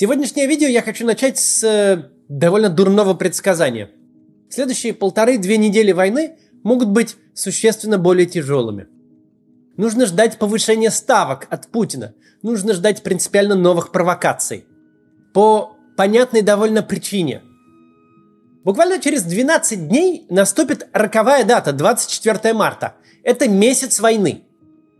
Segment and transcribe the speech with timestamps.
[0.00, 3.90] Сегодняшнее видео я хочу начать с э, довольно дурного предсказания.
[4.48, 8.86] Следующие полторы-две недели войны могут быть существенно более тяжелыми.
[9.76, 12.14] Нужно ждать повышения ставок от Путина.
[12.40, 14.64] Нужно ждать принципиально новых провокаций.
[15.34, 17.42] По понятной довольно причине.
[18.64, 22.94] Буквально через 12 дней наступит роковая дата, 24 марта.
[23.22, 24.44] Это месяц войны.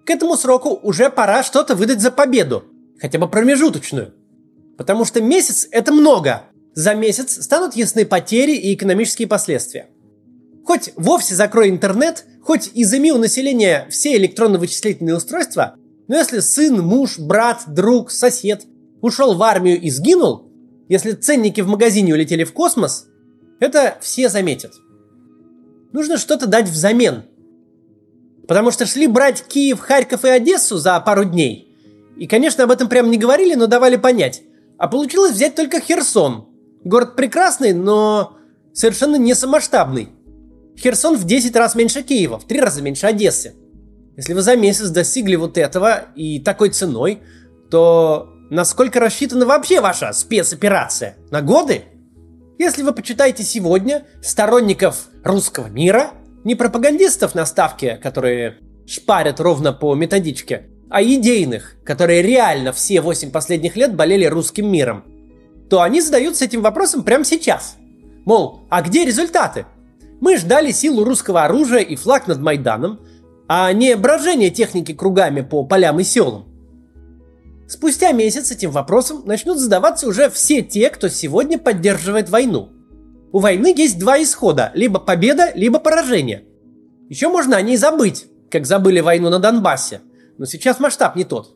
[0.05, 2.64] К этому сроку уже пора что-то выдать за победу.
[3.01, 4.12] Хотя бы промежуточную.
[4.81, 6.45] Потому что месяц– это много.
[6.73, 9.91] За месяц станут ясны потери и экономические последствия.
[10.65, 15.75] Хоть вовсе закрой интернет, хоть изыми у населения все электронно-вычислительные устройства,
[16.09, 18.62] но если сын, муж, брат, друг, сосед
[19.03, 20.51] ушел в армию и сгинул,
[20.89, 23.05] если ценники в магазине улетели в космос,
[23.59, 24.73] это все заметят.
[25.92, 27.25] Нужно что-то дать взамен.
[28.48, 31.69] Потому что шли брать Киев, Харьков и Одессу за пару дней.
[32.17, 34.42] И, конечно, об этом прям не говорили, но давали понять.
[34.80, 36.48] А получилось взять только Херсон.
[36.84, 38.39] Город прекрасный, но
[38.73, 40.09] совершенно не самоштабный.
[40.75, 43.55] Херсон в 10 раз меньше Киева, в 3 раза меньше Одессы.
[44.17, 47.20] Если вы за месяц достигли вот этого и такой ценой,
[47.70, 51.19] то насколько рассчитана вообще ваша спецоперация?
[51.31, 51.84] На годы?
[52.58, 59.95] Если вы почитаете сегодня сторонников русского мира, не пропагандистов на ставке, которые шпарят ровно по
[59.95, 65.05] методичке, а идейных, которые реально все 8 последних лет болели русским миром,
[65.70, 67.77] то они задаются этим вопросом прямо сейчас.
[68.24, 69.66] Мол, а где результаты?
[70.20, 73.00] Мы ждали силу русского оружия и флаг над Майданом,
[73.46, 76.46] а не брожение техники кругами по полям и селам.
[77.68, 82.70] Спустя месяц этим вопросом начнут задаваться уже все те, кто сегодня поддерживает войну.
[83.33, 86.42] У войны есть два исхода– либо победа, либо поражение.
[87.08, 90.00] Еще можно о ней забыть, как забыли войну на Донбассе–
[90.41, 91.55] но сейчас масштаб не тот.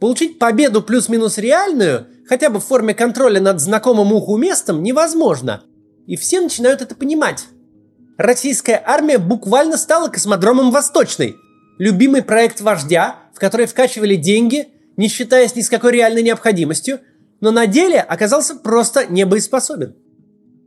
[0.00, 5.62] Получить победу плюс-минус реальную, хотя бы в форме контроля над знакомым уху местом, невозможно.
[6.08, 7.44] И все начинают это понимать.
[8.18, 11.36] Российская армия буквально стала космодромом Восточной.
[11.78, 16.98] Любимый проект вождя, в который вкачивали деньги, не считаясь ни с какой реальной необходимостью,
[17.40, 19.94] но на деле оказался просто небоеспособен.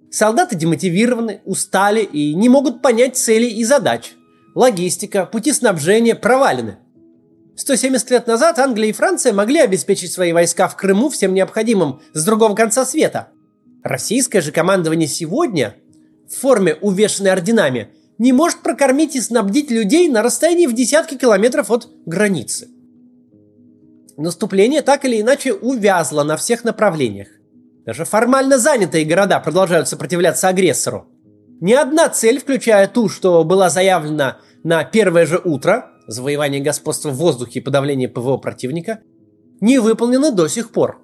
[0.09, 4.13] Солдаты демотивированы, устали и не могут понять целей и задач.
[4.56, 6.78] Логистика, пути снабжения провалены–
[7.59, 12.24] 170 лет назад Англия и Франция могли обеспечить свои войска в Крыму всем необходимым с
[12.24, 13.28] другого конца света.
[13.84, 15.75] Российское же командование сегодня,
[16.30, 21.70] в форме увешанной орденами, не может прокормить и снабдить людей на расстоянии в десятки километров
[21.70, 22.70] от границы.
[24.16, 27.28] Наступление так или иначе увязло на всех направлениях.
[27.86, 31.09] Даже формально занятые города продолжают сопротивляться агрессору.
[31.59, 37.16] Ни одна цель, включая ту, что была заявлена на первое же утро, завоевание господства в
[37.16, 39.00] воздухе и подавление ПВО противника,
[39.62, 41.02] не выполнено до сих пор.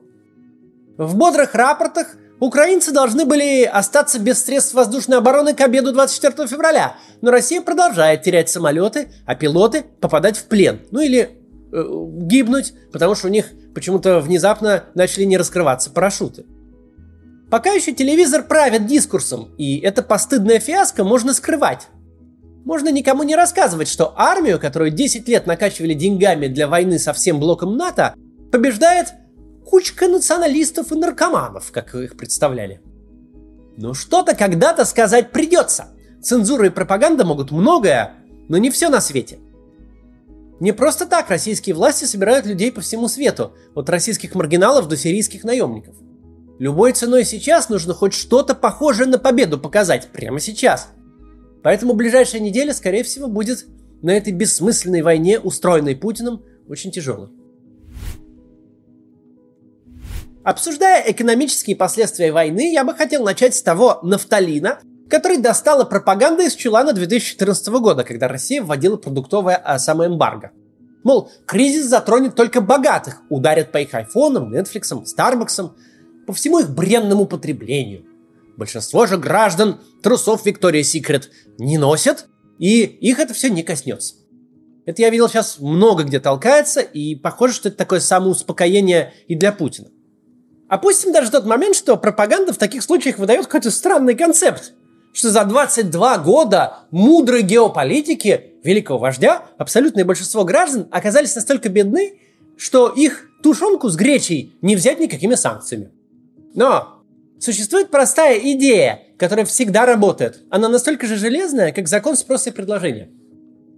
[0.97, 6.97] В бодрых рапортах украинцы должны были остаться без средств воздушной обороны к обеду 24 февраля,
[7.21, 11.29] но Россия продолжает терять самолеты, а пилоты попадать в плен, ну или
[11.71, 11.83] э,
[12.23, 16.45] гибнуть, потому что у них почему-то внезапно начали не раскрываться парашюты.
[17.51, 21.87] Пока еще телевизор правит дискурсом, и это постыдная фиаско можно скрывать.
[22.65, 27.39] Можно никому не рассказывать, что армию, которую 10 лет накачивали деньгами для войны со всем
[27.39, 28.15] блоком НАТО,
[28.51, 29.13] побеждает
[29.63, 32.81] кучка националистов и наркоманов, как их представляли.
[33.77, 35.89] Но что-то когда-то сказать придется.
[36.23, 38.15] Цензура и пропаганда могут многое,
[38.49, 39.37] но не все на свете.
[40.59, 45.43] Не просто так российские власти собирают людей по всему свету, от российских маргиналов до сирийских
[45.43, 45.95] наемников.
[46.57, 50.87] Любой ценой сейчас нужно хоть что-то похожее на победу показать прямо сейчас–
[51.65, 53.65] Поэтому ближайшая неделя, скорее всего, будет
[54.03, 57.29] на этой бессмысленной войне, устроенной Путиным, очень тяжелой.
[60.43, 64.77] Обсуждая экономические последствия войны, я бы хотел начать с того нафталина,
[65.09, 70.51] который достала пропаганда из Чулана 2014 года, когда Россия вводила продуктовое а, самоэмбарго.
[71.03, 75.71] Мол, кризис затронет только богатых, ударят по их айфонам, Netflix, Starbucks,
[76.27, 78.05] по всему их бренному потреблению–
[78.57, 84.15] Большинство же граждан трусов Виктория Секрет не носят, и их это все не коснется.
[84.85, 89.51] Это я видел сейчас много где толкается, и похоже, что это такое самоуспокоение и для
[89.51, 89.89] Путина.
[90.69, 94.73] Опустим даже тот момент, что пропаганда в таких случаях выдает какой-то странный концепт,
[95.13, 102.19] что за 22 года мудрой геополитики великого вождя абсолютное большинство граждан оказались настолько бедны,
[102.57, 105.91] что их тушенку с гречей не взять никакими санкциями.
[106.53, 106.94] Но
[107.45, 110.41] Существует простая идея, которая всегда работает.
[110.49, 113.11] Она настолько же железная, как закон спроса и предложения.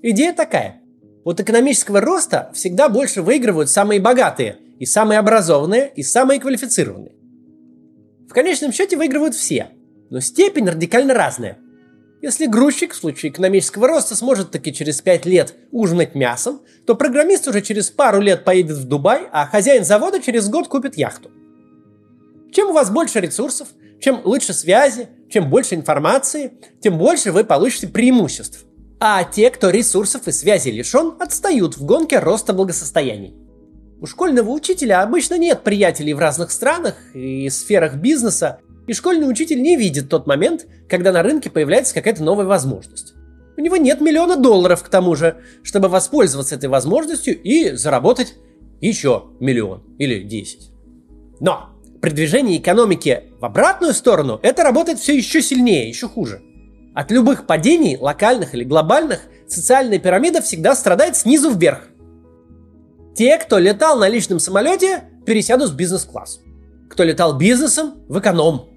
[0.01, 0.79] Идея такая.
[1.25, 7.11] От экономического роста всегда больше выигрывают самые богатые, и самые образованные, и самые квалифицированные.
[8.29, 9.67] В конечном счете выигрывают все,
[10.09, 11.57] но степень радикально разная.
[12.21, 17.49] Если грузчик в случае экономического роста сможет таки через 5 лет ужинать мясом, то программист
[17.49, 21.31] уже через пару лет поедет в Дубай, а хозяин завода через год купит яхту.
[22.51, 23.67] Чем у вас больше ресурсов,
[23.99, 28.65] чем лучше связи, чем больше информации, тем больше вы получите преимуществ.
[28.99, 33.35] А те, кто ресурсов и связи лишен, отстают в гонке роста благосостояний.
[33.99, 39.61] У школьного учителя обычно нет приятелей в разных странах и сферах бизнеса, и школьный учитель
[39.61, 43.13] не видит тот момент, когда на рынке появляется какая-то новая возможность.
[43.57, 48.35] У него нет миллиона долларов к тому же, чтобы воспользоваться этой возможностью и заработать
[48.81, 50.71] еще миллион или десять.
[51.39, 51.69] Но
[52.01, 56.41] при движении экономики в обратную сторону это работает все еще сильнее, еще хуже.
[56.93, 61.87] От любых падений, локальных или глобальных, социальная пирамида всегда страдает снизу вверх–
[63.17, 66.39] те, кто летал на личном самолете, пересядут в бизнес-класс.
[66.87, 68.69] Кто летал бизнесом, в эконом.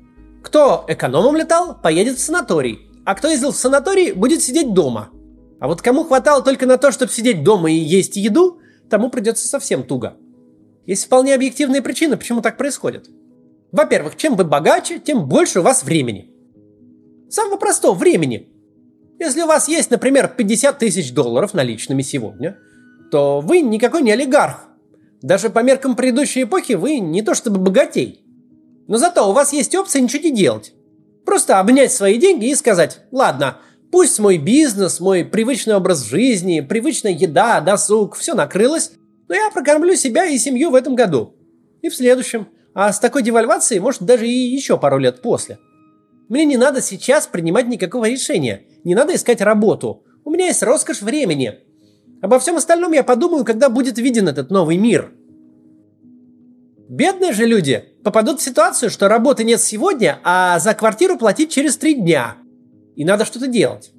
[0.42, 2.88] Кто экономом летал, поедет в санаторий.
[3.04, 5.10] А кто ездил в санаторий, будет сидеть дома.
[5.60, 9.46] А вот кому хватало только на то, чтобы сидеть дома и есть еду, тому придется
[9.46, 10.16] совсем туго.
[10.86, 13.08] Есть вполне объективные причины, почему так происходит.
[13.72, 16.30] Во-первых, чем вы богаче, тем больше у вас времени.
[17.28, 18.48] Самого простого времени.
[19.18, 22.58] Если у вас есть, например, 50 тысяч долларов наличными сегодня–
[23.10, 24.68] то вы никакой не олигарх.
[25.20, 28.24] Даже по меркам предыдущей эпохи вы не то чтобы богатей.
[28.88, 30.72] Но зато у вас есть опция ничего не делать.
[31.26, 33.58] Просто обнять свои деньги и сказать, ладно,
[33.92, 38.92] пусть мой бизнес, мой привычный образ жизни, привычная еда, досуг, все накрылось,
[39.30, 41.36] но я прокормлю себя и семью в этом году.
[41.82, 42.48] И в следующем.
[42.74, 45.60] А с такой девальвацией, может, даже и еще пару лет после.
[46.28, 48.64] Мне не надо сейчас принимать никакого решения.
[48.82, 50.02] Не надо искать работу.
[50.24, 51.60] У меня есть роскошь времени.
[52.20, 55.12] Обо всем остальном я подумаю, когда будет виден этот новый мир.
[56.88, 61.76] Бедные же люди попадут в ситуацию, что работы нет сегодня, а за квартиру платить через
[61.76, 62.36] три дня.
[62.96, 63.92] И надо что-то делать.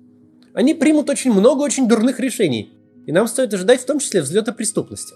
[0.53, 2.80] Они примут очень много очень дурных решений.
[3.05, 5.13] И нам стоит ожидать в том числе взлета преступности.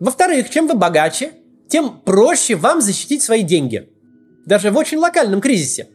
[0.00, 1.32] Во-вторых, чем вы богаче,
[1.68, 3.88] тем проще вам защитить свои деньги.
[4.44, 5.88] Даже в очень локальном кризисе.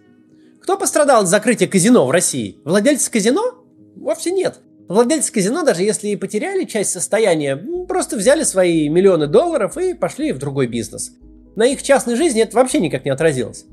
[0.61, 2.59] Кто пострадал от закрытия казино в России?
[2.65, 3.65] Владельцы казино?
[3.95, 4.59] Вовсе нет.
[4.87, 7.55] Владельцы казино, даже если и потеряли часть состояния,
[7.87, 11.11] просто взяли свои миллионы долларов и пошли в другой бизнес.
[11.55, 13.65] На их частной жизни это вообще никак не отразилось.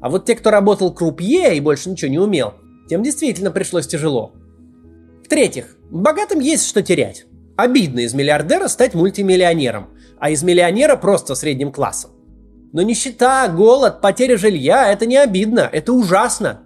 [0.00, 2.54] А вот те, кто работал крупье и больше ничего не умел,
[2.88, 4.32] тем действительно пришлось тяжело.
[5.30, 7.24] В-третьих, богатым есть что терять.
[7.56, 12.10] Обидно из миллиардера стать мультимиллионером, а из миллионера просто средним классом.
[12.72, 16.62] Но нищета, голод, потеря жилья– это не обидно, это ужасно.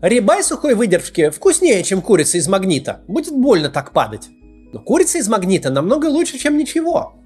[0.00, 3.04] Рибай сухой выдержки вкуснее, чем курица из магнита.
[3.06, 4.30] Будет больно так падать.
[4.72, 7.22] Но курица из магнита намного лучше, чем ничего.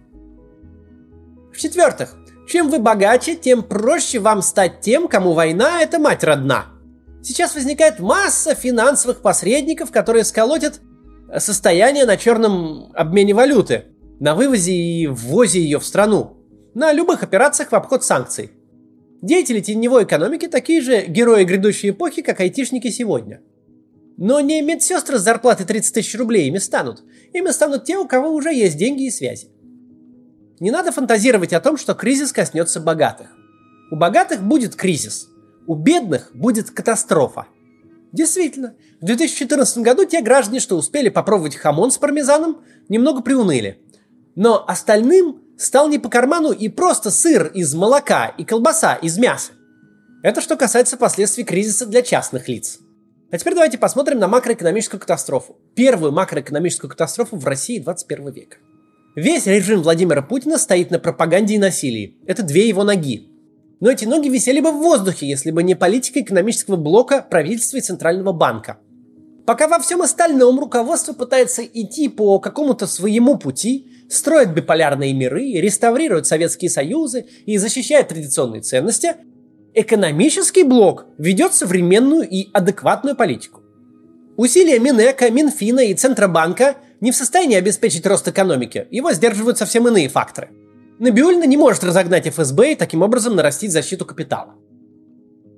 [1.54, 6.66] В-четвертых, чем вы богаче, тем проще вам стать тем, кому война– это мать родна.
[7.26, 10.80] Сейчас возникает масса финансовых посредников, которые сколотят
[11.38, 13.86] состояние на черном обмене валюты,
[14.20, 16.36] на вывозе и ввозе ее в страну,
[16.74, 18.52] на любых операциях в обход санкций.
[19.22, 23.40] Деятели теневой экономики такие же герои грядущей эпохи, как айтишники сегодня.
[24.16, 27.02] Но не медсестры с зарплатой 30 тысяч рублей ими станут.
[27.32, 29.48] Ими станут те, у кого уже есть деньги и связи.
[30.60, 33.26] Не надо фантазировать о том, что кризис коснется богатых.
[33.90, 35.28] У богатых будет кризис.
[35.66, 37.46] У бедных будет катастрофа.
[38.12, 43.80] Действительно, в 2014 году те граждане, что успели попробовать хамон с пармезаном, немного приуныли.
[44.36, 49.52] Но остальным стал не по карману и просто сыр из молока и колбаса из мяса.
[50.22, 52.78] Это что касается последствий кризиса для частных лиц.
[53.30, 55.56] А теперь давайте посмотрим на макроэкономическую катастрофу.
[55.74, 58.56] Первую макроэкономическую катастрофу в России 21 века.
[59.16, 62.18] Весь режим Владимира Путина стоит на пропаганде и насилии.
[62.26, 63.28] Это две его ноги.
[63.80, 67.82] Но эти ноги висели бы в воздухе, если бы не политика экономического блока правительства и
[67.82, 68.78] Центрального банка.
[69.44, 76.26] Пока во всем остальном руководство пытается идти по какому-то своему пути, строит биполярные миры, реставрирует
[76.26, 79.16] Советские Союзы и защищает традиционные ценности,
[79.74, 83.62] экономический блок ведет современную и адекватную политику.
[84.36, 90.08] Усилия Минэка, Минфина и Центробанка не в состоянии обеспечить рост экономики, его сдерживают совсем иные
[90.08, 90.50] факторы.
[90.98, 94.54] Набиульна не может разогнать ФСБ и таким образом нарастить защиту капитала.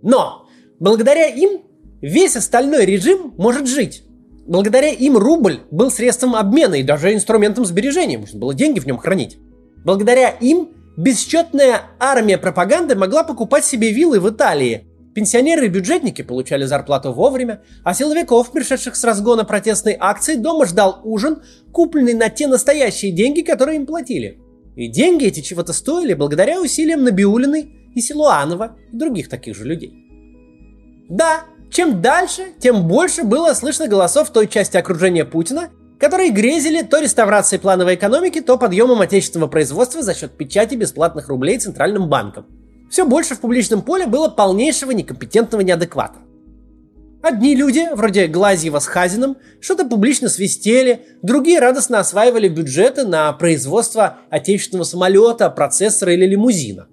[0.02, 0.46] Но
[0.80, 1.62] благодаря им
[2.00, 4.02] весь остальной режим может жить.
[4.46, 8.18] Благодаря им рубль был средством обмена и даже инструментом сбережения.
[8.18, 9.38] Можно было деньги в нем хранить.
[9.84, 14.86] Благодаря им бесчетная армия пропаганды могла покупать себе виллы в Италии.
[15.14, 21.00] Пенсионеры и бюджетники получали зарплату вовремя, а силовиков, пришедших с разгона протестной акции, дома ждал
[21.04, 21.42] ужин,
[21.72, 24.40] купленный на те настоящие деньги, которые им платили.
[24.78, 29.92] И деньги эти чего-то стоили благодаря усилиям Набиулиной и Силуанова и других таких же людей.
[31.08, 37.00] Да, чем дальше, тем больше было слышно голосов той части окружения Путина, которые грезили то
[37.00, 42.46] реставрацией плановой экономики, то подъемом отечественного производства за счет печати бесплатных рублей Центральным банком.
[42.88, 46.20] Все больше в публичном поле было полнейшего некомпетентного неадеквата.
[47.28, 54.20] Одни люди, вроде Глазьева с Хазином, что-то публично свистели, другие радостно осваивали бюджеты на производство
[54.30, 56.88] отечественного самолета, процессора или лимузина.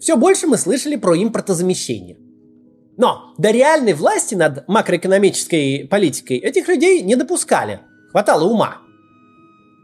[0.00, 2.16] Все больше мы слышали про импортозамещение.
[2.96, 7.80] Но до реальной власти над макроэкономической политикой этих людей не допускали.
[8.10, 8.78] Хватало ума.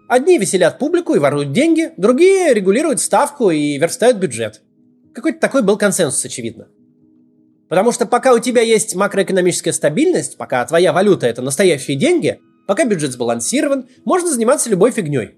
[0.09, 4.63] Одни веселят публику и воруют деньги, другие регулируют ставку и верстают бюджет.
[5.15, 6.69] Какой-то такой был консенсус, очевидно.
[7.71, 12.85] Потому что пока у тебя есть макроэкономическая стабильность, пока твоя валюта это настоящие деньги, пока
[12.85, 15.37] бюджет сбалансирован, можно заниматься любой фигней.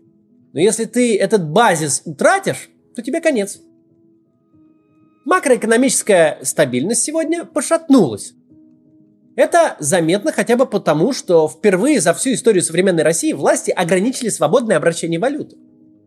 [0.54, 3.60] Но если ты этот базис утратишь, то тебе конец.
[5.26, 8.32] Макроэкономическая стабильность сегодня пошатнулась.
[9.36, 14.78] Это заметно хотя бы потому, что впервые за всю историю современной России власти ограничили свободное
[14.78, 15.56] обращение валюты.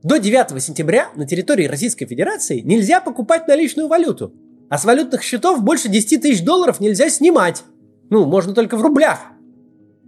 [0.01, 4.33] До 9 сентября на территории Российской Федерации нельзя покупать наличную валюту–
[4.69, 7.63] а с валютных счетов больше 10 тысяч долларов нельзя снимать.
[8.09, 9.19] Ну, можно только в рублях.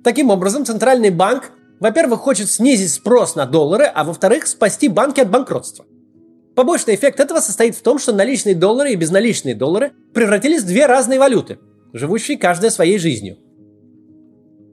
[0.04, 5.30] Таким образом, Центральный банк, во-первых, хочет снизить спрос на доллары, а во-вторых, спасти банки от
[5.30, 5.86] банкротства.
[6.56, 10.88] Побочный эффект этого состоит в том, что наличные доллары и безналичные доллары превратились в две
[10.88, 11.60] разные валюты,
[11.94, 13.38] живущие каждая своей жизнью.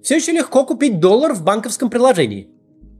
[0.02, 2.48] Все еще легко купить доллар в банковском приложении.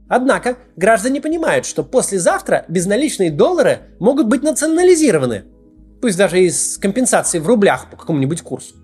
[0.07, 5.45] Однако граждане понимают, что послезавтра безналичные доллары могут быть национализированы–
[6.01, 8.75] пусть даже из компенсации в рублях по какому-нибудь курсу.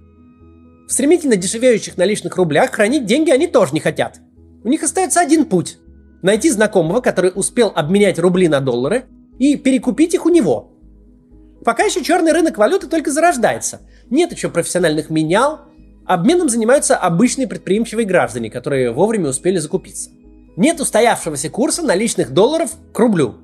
[0.88, 4.20] В стремительно дешевеющих наличных рублях хранить деньги они тоже не хотят.
[4.64, 5.78] У них остается один путь–
[6.22, 9.06] найти знакомого, который успел обменять рубли на доллары,
[9.40, 10.72] и перекупить их у него.
[11.66, 13.82] Пока еще черный рынок валюты только зарождается.
[14.10, 15.62] Нет еще профессиональных менял.
[16.06, 20.10] Обменом занимаются обычные предприимчивые граждане, которые вовремя успели закупиться.
[20.58, 23.36] Нет устоявшегося курса наличных долларов к рублю.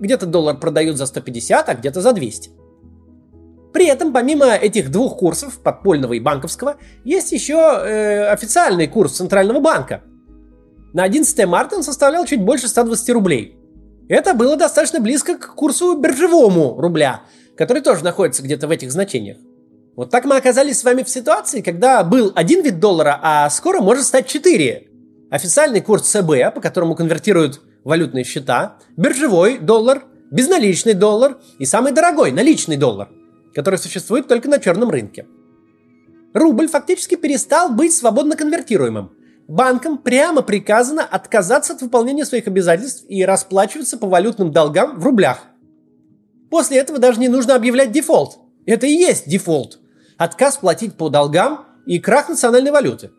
[0.00, 2.50] Где-то доллар продают за 150, а где-то за 200.
[3.76, 9.60] При этом, помимо этих двух курсов, подпольного и банковского, есть еще э, официальный курс Центрального
[9.60, 10.00] банка.
[10.94, 13.58] На 11 марта он составлял чуть больше 120 рублей.
[14.08, 19.36] Это было достаточно близко к курсу биржевому рубля, который тоже находится где-то в этих значениях.
[19.94, 23.82] Вот так мы оказались с вами в ситуации, когда был один вид доллара, а скоро
[23.82, 24.88] может стать четыре.
[25.30, 32.32] Официальный курс ЦБ, по которому конвертируют валютные счета, биржевой доллар, безналичный доллар и самый дорогой
[32.32, 33.10] наличный доллар–
[33.56, 35.26] который существует только на черном рынке.
[36.34, 39.12] Рубль фактически перестал быть свободно конвертируемым.
[39.48, 45.44] Банкам прямо приказано отказаться от выполнения своих обязательств и расплачиваться по валютным долгам в рублях.
[46.50, 48.38] После этого даже не нужно объявлять дефолт.
[48.66, 49.78] Это и есть дефолт.
[50.18, 53.10] Отказ платить по долгам и крах национальной валюты.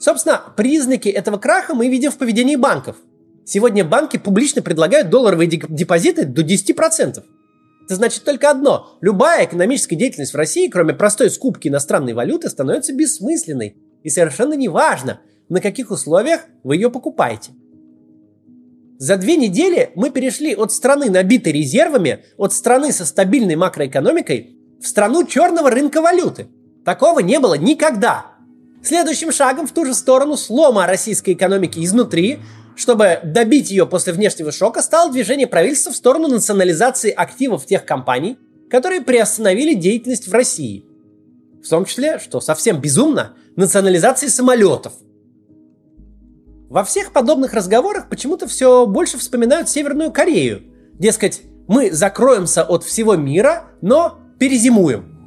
[0.00, 2.96] Собственно, признаки этого краха мы видим в поведении банков.
[3.46, 7.22] Сегодня банки публично предлагают долларовые депозиты до 10%.
[7.88, 8.98] Это значит только одно.
[9.00, 13.78] Любая экономическая деятельность в России, кроме простой скупки иностранной валюты, становится бессмысленной.
[14.02, 17.52] И совершенно неважно, на каких условиях вы ее покупаете.
[18.98, 24.86] За две недели мы перешли от страны, набитой резервами, от страны со стабильной макроэкономикой, в
[24.86, 26.48] страну черного рынка валюты.
[26.84, 28.34] Такого не было никогда.
[28.88, 32.40] Следующим шагом в ту же сторону слома российской экономики изнутри
[32.74, 38.38] чтобы добить ее после внешнего шока, стало движение правительства в сторону национализации активов тех компаний,
[38.70, 40.86] которые приостановили деятельность в России.
[41.60, 44.92] В том числе, что совсем безумно, национализации самолетов.
[46.70, 50.62] Во всех подобных разговорах почему-то все больше вспоминают Северную Корею.
[50.94, 55.17] Дескать, мы закроемся от всего мира, но перезимуем.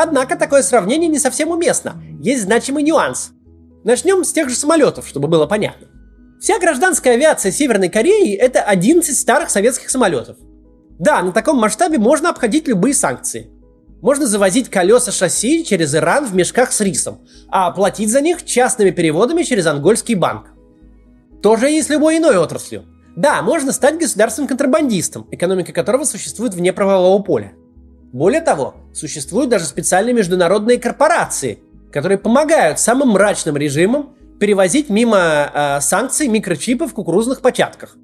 [0.00, 2.00] Однако такое сравнение не совсем уместно.
[2.20, 3.32] Есть значимый нюанс.
[3.82, 5.88] Начнем с тех же самолетов, чтобы было понятно.
[6.40, 10.36] Вся гражданская авиация Северной Кореи– это 11 старых советских самолетов.
[11.00, 13.50] Да, на таком масштабе можно обходить любые санкции.
[14.00, 18.90] Можно завозить колеса шасси через Иран в мешках с рисом, а платить за них частными
[18.90, 20.52] переводами через ангольский банк.
[21.42, 22.84] Тоже и с любой иной отраслью.
[23.16, 27.54] Да, можно стать государственным контрабандистом, экономика которого существует вне правового поля.
[28.12, 31.58] Более того, существуют даже специальные международные корпорации,
[31.92, 37.96] которые помогают самым мрачным режимам перевозить мимо э, санкций микрочипы в кукурузных початках.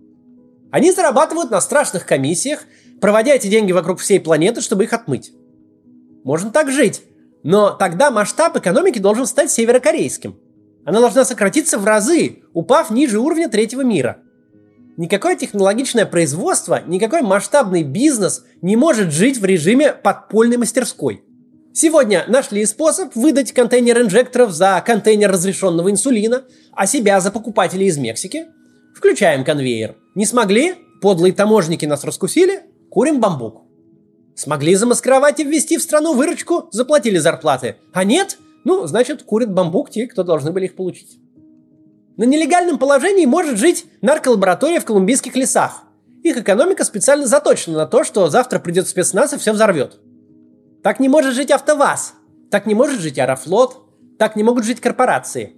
[0.70, 2.64] Они зарабатывают на страшных комиссиях,
[3.00, 5.32] проводя эти деньги вокруг всей планеты, чтобы их отмыть.
[6.24, 7.02] Можно так жить,
[7.42, 10.36] но тогда масштаб экономики должен стать северокорейским.
[10.84, 14.18] Она должна сократиться в разы, упав ниже уровня третьего мира.
[14.96, 21.24] Никакое технологичное производство, никакой масштабный бизнес не может жить в режиме подпольной мастерской.
[21.72, 27.98] Сегодня нашли способ выдать контейнер инжекторов за контейнер разрешенного инсулина, а себя за покупателей из
[27.98, 28.46] Мексики.
[28.94, 29.96] Включаем конвейер.
[30.14, 30.76] Не смогли?
[31.02, 32.62] Подлые таможники нас раскусили?
[32.88, 33.62] Курим бамбук.
[34.36, 36.68] Смогли замаскировать и ввести в страну выручку?
[36.70, 37.76] Заплатили зарплаты.
[37.92, 38.38] А нет?
[38.62, 41.18] Ну, значит, курят бамбук те, кто должны были их получить.
[42.16, 45.82] На нелегальном положении может жить нарколаборатория в колумбийских лесах.
[46.22, 49.98] Их экономика специально заточена на то, что завтра придет спецназ и все взорвет.
[50.82, 52.14] Так не может жить АвтоВАЗ,
[52.50, 53.84] так не может жить Аэрофлот,
[54.18, 55.54] так не могут жить корпорации.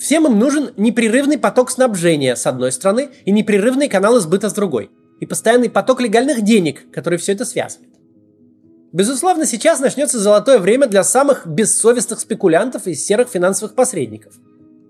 [0.00, 4.90] Всем им нужен непрерывный поток снабжения с одной стороны и непрерывный канал сбыта с другой.
[5.20, 7.90] И постоянный поток легальных денег, который все это связывает.
[8.92, 14.34] Безусловно, сейчас начнется золотое время для самых бессовестных спекулянтов и серых финансовых посредников.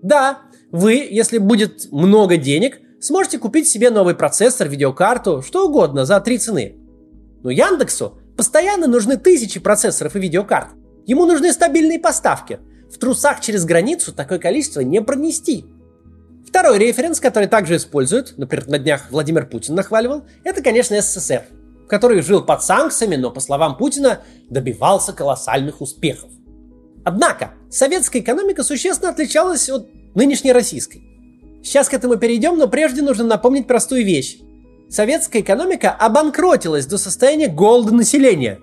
[0.01, 0.39] Да,
[0.73, 6.39] вы, если будет много денег, сможете купить себе новый процессор, видеокарту, что угодно за три
[6.39, 6.75] цены.
[7.43, 10.69] Но Яндексу постоянно нужны тысячи процессоров и видеокарт.
[11.05, 12.59] Ему нужны стабильные поставки.
[12.91, 15.65] В трусах через границу такое количество не пронести.
[16.47, 21.43] Второй референс, который также используют, например, на днях Владимир Путин нахваливал, это, конечно, СССР,
[21.87, 26.31] который жил под санкциями, но, по словам Путина, добивался колоссальных успехов.
[27.05, 31.03] Однако, советская экономика существенно отличалась от нынешней российской.
[31.63, 34.39] Сейчас к этому перейдем, но прежде нужно напомнить простую вещь.
[34.89, 38.59] Советская экономика обанкротилась до состояния голода населения.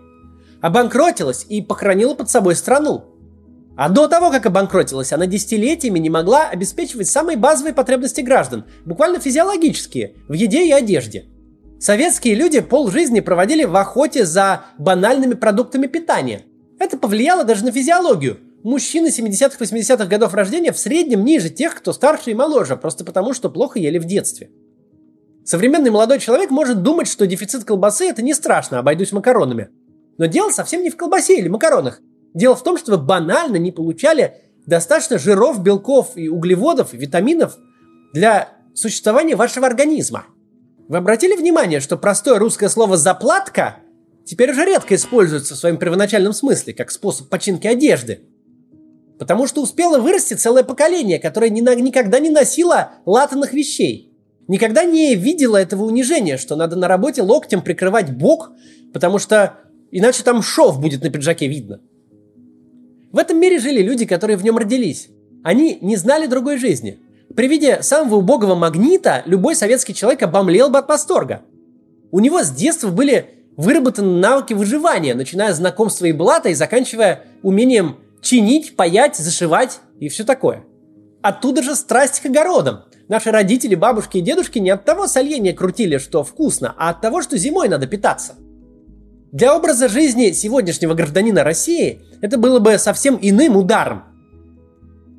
[0.60, 3.04] Обанкротилась и похоронила под собой страну.
[3.76, 9.18] А до того, как обанкротилась, она десятилетиями не могла обеспечивать самые базовые потребности граждан, буквально
[9.18, 11.24] физиологические, в еде и одежде.
[11.80, 16.42] Советские люди полжизни проводили в охоте за банальными продуктами питания.
[16.78, 21.92] Это повлияло даже на физиологию– мужчины 70-х, 80-х годов рождения в среднем ниже тех, кто
[21.92, 24.50] старше и моложе, просто потому, что плохо ели в детстве.
[25.44, 29.70] Современный молодой человек может думать, что дефицит колбасы это не страшно, обойдусь макаронами.
[30.18, 32.00] Но дело совсем не в колбасе или макаронах.
[32.34, 34.34] Дело в том, что вы банально не получали
[34.66, 37.56] достаточно жиров, белков и углеводов, и витаминов
[38.12, 40.26] для существования вашего организма.
[40.88, 43.76] Вы обратили внимание, что простое русское слово «заплатка»
[44.24, 48.20] теперь уже редко используется в своем первоначальном смысле, как способ починки одежды–
[49.20, 54.10] Потому что успело вырасти целое поколение, которое ни, никогда не носило латанных вещей.
[54.48, 58.52] Никогда не видела этого унижения, что надо на работе локтем прикрывать бок,
[58.94, 59.58] потому что
[59.90, 61.82] иначе там шов будет на пиджаке видно.
[63.12, 65.10] В этом мире жили люди, которые в нем родились.
[65.44, 66.98] Они не знали другой жизни.
[67.36, 71.42] При виде самого убогого магнита любой советский человек обомлел бы от восторга.
[72.10, 73.26] У него с детства были
[73.58, 80.08] выработаны навыки выживания, начиная с знакомства и блата и заканчивая умением чинить, паять, зашивать и
[80.08, 80.64] все такое.
[81.22, 82.84] Оттуда же страсть к огородам.
[83.08, 87.22] Наши родители, бабушки и дедушки не от того соленья крутили, что вкусно, а от того,
[87.22, 88.34] что зимой надо питаться.
[89.32, 94.04] Для образа жизни сегодняшнего гражданина России это было бы совсем иным ударом.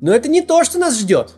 [0.00, 1.34] Но это не то, что нас ждет.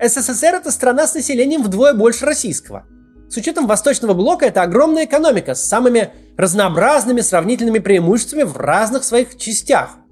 [0.00, 2.86] СССР это страна с населением вдвое больше российского.
[3.28, 9.36] С учетом Восточного блока это огромная экономика с самыми разнообразными сравнительными преимуществами в разных своих
[9.36, 9.96] частях–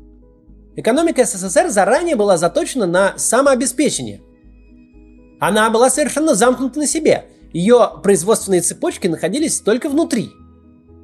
[0.77, 4.21] Экономика СССР заранее была заточена на самообеспечение.
[5.41, 7.25] Она была совершенно замкнута на себе.
[7.53, 10.31] Ее производственные цепочки находились только внутри.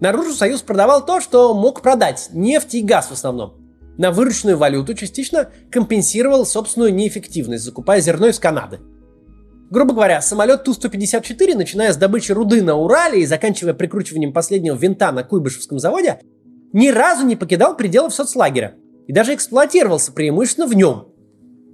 [0.01, 3.55] Наружу Союз продавал то, что мог продать– нефть и газ в основном.
[3.97, 8.81] На вырученную валюту частично компенсировал собственную неэффективность, закупая зерно из Канады.
[9.71, 15.13] Грубо говоря, самолет Ту-154, начиная с добычи руды на Урале и заканчивая прикручиванием последнего винта
[15.13, 16.21] на Куйбышевском заводе,
[16.75, 18.75] ни разу не покидал пределов соцлагеря
[19.07, 21.09] и даже эксплуатировался преимущественно в нем.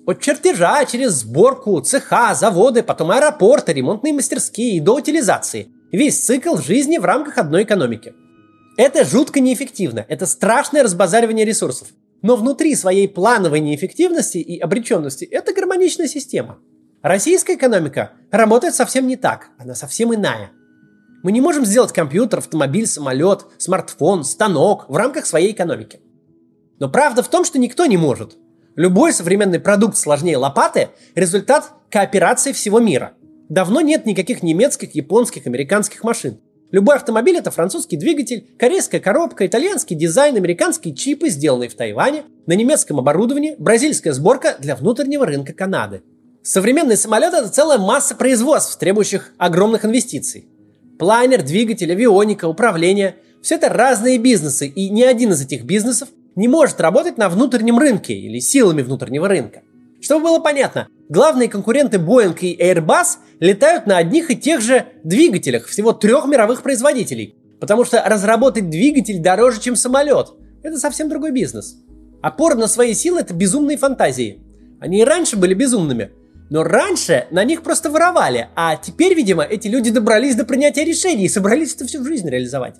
[0.06, 5.68] От чертежа через сборку, цеха, заводы, потом аэропорты, ремонтные мастерские и до утилизации.
[5.92, 8.14] Весь цикл жизни в рамках одной экономики.
[8.78, 11.88] Это жутко неэффективно, это страшное разбазаривание ресурсов.
[12.22, 16.58] Но внутри своей плановой неэффективности и обреченности это гармоничная система.
[17.02, 20.50] Российская экономика работает совсем не так, она совсем иная.
[21.22, 26.00] Мы не можем сделать компьютер, автомобиль, самолет, смартфон, станок в рамках своей экономики.
[26.78, 28.36] Но правда в том, что никто не может.
[28.76, 33.12] Любой современный продукт сложнее лопаты– результат кооперации всего мира.
[33.48, 36.38] Давно нет никаких немецких, японских, американских машин.
[36.70, 42.52] Любой автомобиль– это французский двигатель, корейская коробка, итальянский дизайн, американские чипы, сделанные в Тайване, на
[42.52, 46.02] немецком оборудовании, бразильская сборка для внутреннего рынка Канады.
[46.42, 50.46] Современный самолет– это целая масса производств, требующих огромных инвестиций.
[50.98, 56.46] Планер, двигатель, авионика, управление– все это разные бизнесы, и ни один из этих бизнесов не
[56.46, 59.62] может работать на внутреннем рынке или силами внутреннего рынка.
[60.00, 65.66] Чтобы было понятно, главные конкуренты Boeing и Airbus летают на одних и тех же двигателях
[65.66, 67.34] всего трех мировых производителей.
[67.60, 70.28] Потому что разработать двигатель дороже, чем самолет.
[70.62, 71.76] Это совсем другой бизнес.
[72.22, 74.40] Опора на свои силы– это безумные фантазии.
[74.80, 76.12] Они и раньше были безумными.
[76.50, 81.24] Но раньше на них просто воровали, а теперь, видимо, эти люди добрались до принятия решений
[81.24, 82.76] и собрались это всю жизнь реализовать.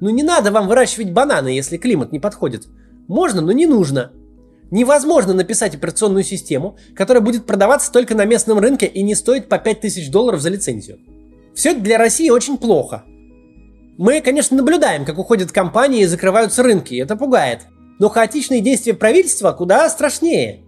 [0.00, 2.68] Ну не надо вам выращивать бананы, если климат не подходит.
[3.08, 4.12] Можно, но не нужно.
[4.70, 9.58] Невозможно написать операционную систему, которая будет продаваться только на местном рынке и не стоит по
[9.58, 10.98] 5000 долларов за лицензию.
[11.54, 13.04] Все это для России очень плохо.
[13.96, 17.60] Мы, конечно, наблюдаем, как уходят компании и закрываются рынки, и это пугает.
[17.98, 20.64] Но хаотичные действия правительства куда страшнее.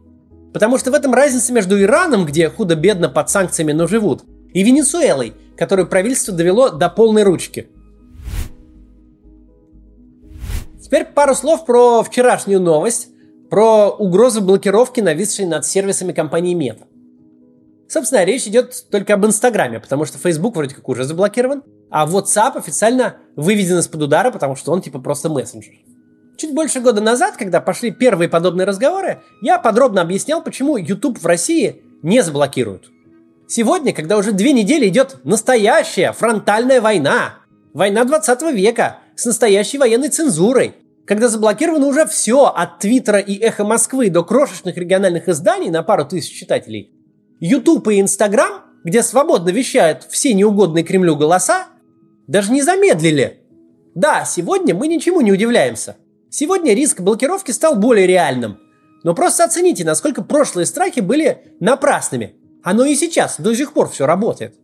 [0.54, 4.22] Потому что в этом разница между Ираном, где худо-бедно под санкциями, но живут,
[4.54, 7.68] и Венесуэлой, которую правительство довело до полной ручки.
[10.88, 13.08] Теперь пару слов про вчерашнюю новость,
[13.50, 16.84] про угрозу блокировки, нависшей над сервисами компании Meta.
[17.90, 22.56] Собственно, речь идет только об Инстаграме, потому что Facebook вроде как уже заблокирован, а WhatsApp
[22.56, 25.74] официально выведен из-под удара, потому что он типа просто мессенджер.
[26.38, 31.26] Чуть больше года назад, когда пошли первые подобные разговоры, я подробно объяснял, почему YouTube в
[31.26, 32.90] России не заблокируют.
[33.46, 37.34] Сегодня, когда уже две недели идет настоящая фронтальная война,
[37.74, 43.64] война 20 века с настоящей военной цензурой, когда заблокировано уже все от Твиттера и Эхо
[43.64, 46.92] Москвы до крошечных региональных изданий на пару тысяч читателей,
[47.40, 51.66] YouTube и Instagram, где свободно вещают все неугодные Кремлю голоса,
[52.28, 53.40] даже не замедлили.
[53.96, 55.96] Да, сегодня мы ничему не удивляемся.
[56.30, 58.58] Сегодня риск блокировки стал более реальным.
[59.02, 62.36] Но просто оцените, насколько прошлые страхи были напрасными.
[62.62, 64.54] Оно и сейчас до сих пор все работает.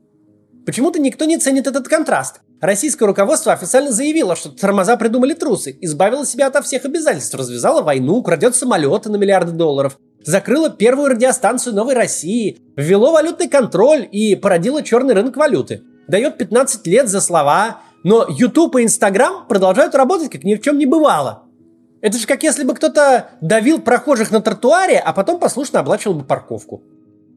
[0.65, 2.41] Почему-то никто не ценит этот контраст.
[2.61, 8.23] Российское руководство официально заявило, что тормоза придумали трусы, избавило себя от всех обязательств, развязало войну,
[8.23, 14.83] крадет самолеты на миллиарды долларов, закрыло первую радиостанцию Новой России, ввело валютный контроль и породило
[14.83, 15.83] черный рынок валюты.
[16.09, 20.79] Дает 15 лет за слова, но YouTube и Instagram продолжают работать, как ни в чем
[20.79, 21.45] не бывало.
[22.01, 26.25] Это же как если бы кто-то давил прохожих на тротуаре, а потом послушно оплачивал бы
[26.25, 26.83] парковку.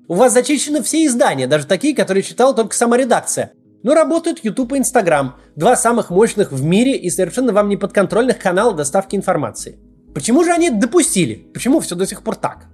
[0.10, 3.54] У вас зачищены все издания, даже такие, которые читала только сама редакция.
[3.84, 8.40] Но работают YouTube и Instagram, два самых мощных в мире и совершенно вам не подконтрольных
[8.40, 9.80] канала доставки информации.
[10.14, 11.36] Почему же они допустили?
[11.54, 12.66] Почему все до сих пор так?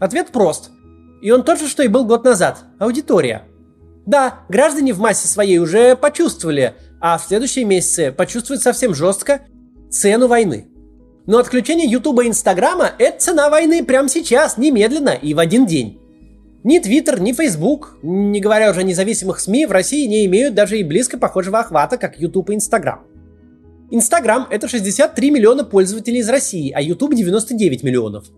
[0.00, 0.70] Ответ прост.
[1.20, 2.64] И он тот же, что и был год назад.
[2.78, 3.44] Аудитория.
[4.06, 9.42] Да, граждане в массе своей уже почувствовали, а в следующие месяцы почувствуют совсем жестко
[9.90, 10.68] цену войны.
[11.26, 16.00] Но отключение Ютуба и Инстаграма– это цена войны прямо сейчас, немедленно и в один день.
[16.66, 20.80] Ни Твиттер, ни Фейсбук, не говоря уже о независимых СМИ, в России не имеют даже
[20.80, 23.06] и близко похожего охвата, как YouTube и Инстаграм.
[23.92, 28.32] Инстаграм– это 63 миллиона пользователей из России, а YouTube– 99 миллионов.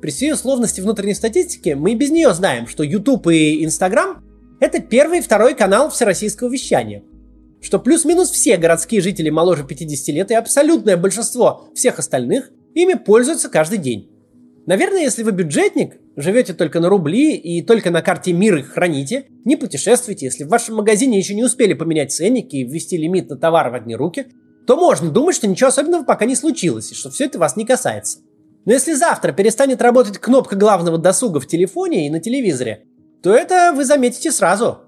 [0.00, 4.22] При всей условности внутренней статистики мы без нее знаем, что YouTube и Инстаграм–
[4.60, 7.02] это первый и второй канал всероссийского вещания.
[7.60, 13.48] Что плюс-минус все городские жители моложе 50 лет и абсолютное большинство всех остальных ими пользуются
[13.48, 14.12] каждый день.
[14.64, 19.26] Наверное, если вы бюджетник, живете только на рубли и только на карте мир их храните,
[19.44, 23.36] не путешествуете, если в вашем магазине еще не успели поменять ценники и ввести лимит на
[23.36, 24.26] товар в одни руки,
[24.66, 27.66] то можно думать, что ничего особенного пока не случилось и что все это вас не
[27.66, 28.20] касается.
[28.64, 32.86] Но если завтра перестанет работать кнопка главного досуга в телефоне и на телевизоре,
[33.22, 34.78] то это вы заметите сразу.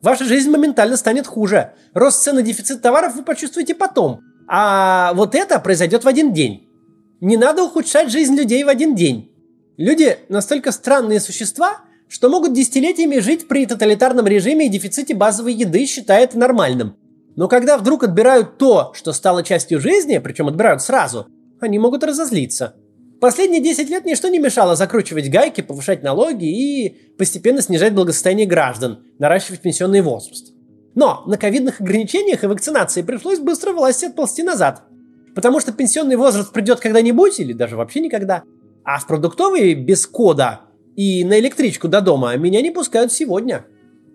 [0.00, 1.72] Ваша жизнь моментально станет хуже.
[1.94, 4.20] Рост цен и дефицит товаров вы почувствуете потом.
[4.48, 6.68] А вот это произойдет в один день.
[7.20, 9.31] Не надо ухудшать жизнь людей в один день.
[9.76, 15.86] Люди настолько странные существа, что могут десятилетиями жить при тоталитарном режиме и дефиците базовой еды,
[15.86, 16.96] считая это нормальным.
[17.36, 21.26] Но когда вдруг отбирают то, что стало частью жизни, причем отбирают сразу,
[21.60, 22.74] они могут разозлиться.
[23.18, 29.04] Последние 10 лет ничто не мешало закручивать гайки, повышать налоги и постепенно снижать благосостояние граждан,
[29.18, 30.52] наращивать пенсионный возраст.
[30.94, 34.82] Но на ковидных ограничениях и вакцинации пришлось быстро власти отползти назад–
[35.34, 38.42] Потому что пенсионный возраст придет когда-нибудь или даже вообще никогда.
[38.84, 40.62] А в продуктовые без кода
[40.96, 43.64] и на электричку до дома меня не пускают сегодня.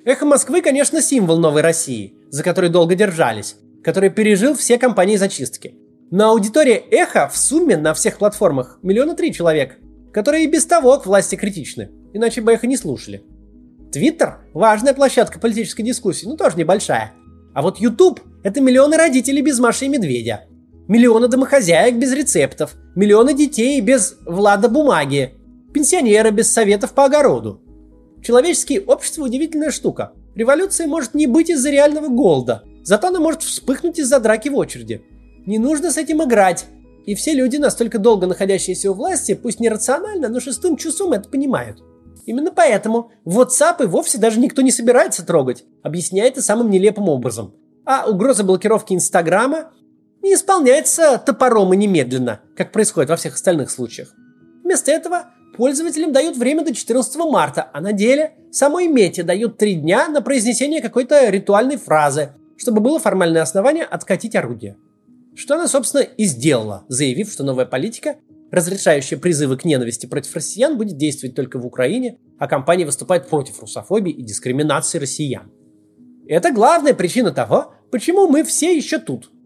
[0.06, 5.76] Эхо Москвы, конечно, символ новой России, за который долго держались, который пережил все компании зачистки.
[6.12, 9.78] Но аудитория Эхо в сумме на всех платформах миллиона три человек,
[10.14, 13.24] которые и без того к власти критичны, иначе бы Эхо не слушали.
[13.92, 17.14] Твиттер– важная площадка политической дискуссии, но тоже небольшая.
[17.54, 20.46] А вот YouTube– это миллионы родителей без Маши и Медведя,
[20.88, 25.34] Миллионы домохозяек без рецептов, миллионы детей без Влада бумаги,
[25.74, 27.62] пенсионеры без советов по огороду.
[28.24, 30.14] Человеческое общество удивительная штука.
[30.34, 35.02] Революция может не быть из-за реального голода, зато она может вспыхнуть из-за драки в очереди.
[35.46, 36.66] Не нужно с этим играть.
[37.06, 41.28] И все люди, настолько долго находящиеся у власти, пусть не рационально, но шестым чувством это
[41.28, 41.84] понимают.
[42.26, 47.56] Именно поэтому WhatsApp и вовсе даже никто не собирается трогать, объясняя это самым нелепым образом.
[47.86, 49.72] А угроза блокировки Инстаграма
[50.22, 54.14] не исполняется топором и немедленно, как происходит во всех остальных случаях.
[54.64, 59.76] Вместо этого пользователям дают время до 14 марта, а на деле самой Мете дают три
[59.76, 64.78] дня на произнесение какой-то ритуальной фразы, чтобы было формальное основание откатить орудие.
[65.36, 68.18] Что она, собственно, и сделала, заявив, что новая политика,
[68.52, 73.60] разрешающая призывы к ненависти против россиян, будет действовать только в Украине, а компания выступает против
[73.60, 75.52] русофобии и дискриминации россиян.
[76.28, 79.32] Это главная причина того, почему мы все еще тут–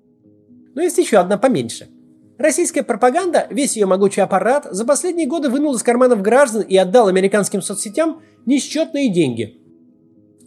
[0.75, 1.89] но есть еще одна поменьше.
[2.37, 7.07] Российская пропаганда, весь ее могучий аппарат, за последние годы вынул из карманов граждан и отдал
[7.07, 9.61] американским соцсетям несчетные деньги.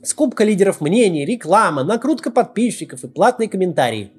[0.03, 4.13] Скупка лидеров мнений, реклама, накрутка подписчиков и платные комментарии.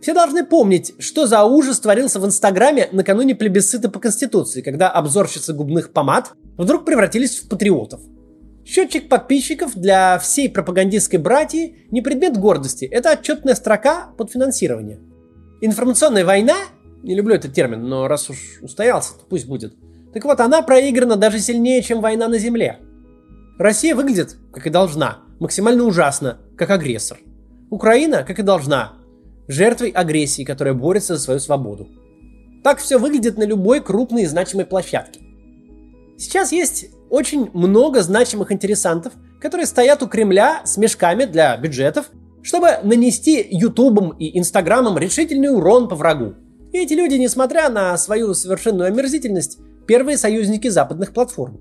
[0.00, 5.52] Все должны помнить, что за ужас творился в Инстаграме накануне плебисцита по Конституции, когда обзорщицы
[5.52, 8.00] губных помад вдруг превратились в патриотов.
[8.64, 14.98] Счетчик подписчиков для всей пропагандистской братьи не предмет гордости, это отчетная строка под финансирование.
[15.60, 16.56] Информационная война,
[17.02, 19.74] не люблю этот термин, но раз уж устоялся, то пусть будет.
[20.12, 22.78] Так вот, она проиграна даже сильнее, чем война на Земле.
[23.58, 27.18] Россия выглядит, как и должна, максимально ужасно, как агрессор.
[27.70, 28.94] Украина, как и должна,
[29.48, 31.88] жертвой агрессии, которая борется за свою свободу.
[32.62, 35.20] Так все выглядит на любой крупной и значимой площадке.
[36.18, 42.10] Сейчас есть очень много значимых интересантов, которые стоят у Кремля с мешками для бюджетов,
[42.42, 46.34] чтобы нанести Ютубом и Инстаграмом решительный урон по врагу.
[46.72, 51.60] И эти люди, несмотря на свою совершенную омерзительность, первые союзники западных платформ.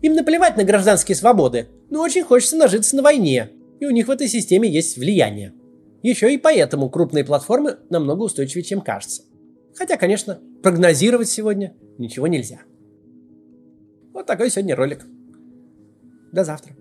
[0.00, 4.10] Им наплевать на гражданские свободы, но очень хочется нажиться на войне, и у них в
[4.10, 5.54] этой системе есть влияние.
[6.02, 9.22] Еще и поэтому крупные платформы намного устойчивее, чем кажется.
[9.74, 12.60] Хотя, конечно, прогнозировать сегодня ничего нельзя.
[14.14, 15.04] Вот такой сегодня ролик.
[16.32, 16.72] До завтра.